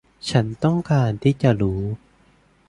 [0.29, 1.81] ฉันต้องการที่จะรู้